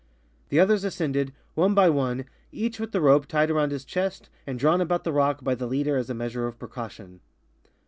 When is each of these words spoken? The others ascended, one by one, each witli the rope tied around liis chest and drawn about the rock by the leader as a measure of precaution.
The 0.49 0.59
others 0.59 0.83
ascended, 0.83 1.31
one 1.53 1.75
by 1.75 1.87
one, 1.87 2.25
each 2.51 2.79
witli 2.79 2.91
the 2.93 3.01
rope 3.01 3.27
tied 3.27 3.51
around 3.51 3.71
liis 3.71 3.85
chest 3.85 4.29
and 4.47 4.57
drawn 4.57 4.81
about 4.81 5.03
the 5.03 5.13
rock 5.13 5.43
by 5.43 5.53
the 5.53 5.67
leader 5.67 5.95
as 5.95 6.09
a 6.09 6.15
measure 6.15 6.47
of 6.47 6.57
precaution. 6.57 7.19